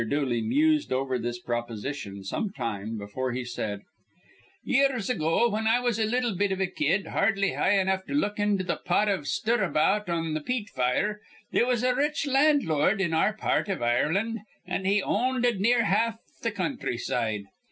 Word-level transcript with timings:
Dooley 0.09 0.41
mused 0.41 0.91
over 0.91 1.19
this 1.19 1.37
proposition 1.37 2.23
some 2.23 2.49
time 2.49 2.97
before 2.97 3.33
he 3.33 3.45
said: 3.45 3.81
"Years 4.63 5.11
ago, 5.11 5.47
whin 5.51 5.67
I 5.67 5.79
was 5.79 5.99
a 5.99 6.05
little 6.05 6.33
bit 6.33 6.51
iv 6.51 6.59
a 6.59 6.65
kid, 6.65 7.05
hardly 7.05 7.53
high 7.53 7.77
enough 7.79 8.05
to 8.07 8.15
look 8.15 8.39
into 8.39 8.63
th' 8.63 8.83
pot 8.83 9.07
iv 9.07 9.27
stirabout 9.27 10.09
on 10.09 10.33
th' 10.33 10.43
peat 10.43 10.69
fire, 10.71 11.21
they 11.51 11.61
was 11.61 11.83
a 11.83 11.93
rich 11.93 12.25
landlord 12.25 12.99
in 12.99 13.13
our 13.13 13.33
part 13.33 13.69
iv 13.69 13.83
Ireland; 13.83 14.39
an' 14.65 14.85
he 14.85 15.03
ownded 15.03 15.59
near 15.61 15.83
half 15.83 16.15
th' 16.41 16.55
counthryside. 16.55 17.45